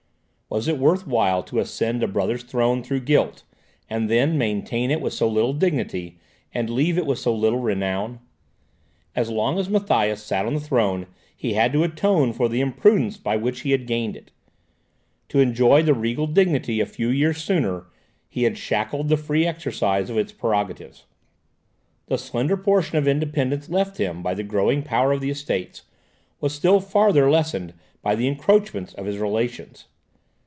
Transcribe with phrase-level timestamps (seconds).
[0.53, 3.45] Was it worth while to ascend a brother's throne through guilt,
[3.89, 6.19] and then maintain it with so little dignity,
[6.53, 8.19] and leave it with so little renown?
[9.15, 13.15] As long as Matthias sat on the throne, he had to atone for the imprudence
[13.15, 14.31] by which he had gained it.
[15.29, 17.85] To enjoy the regal dignity a few years sooner,
[18.27, 21.05] he had shackled the free exercise of its prerogatives.
[22.07, 25.83] The slender portion of independence left him by the growing power of the Estates,
[26.41, 29.85] was still farther lessened by the encroachments of his relations.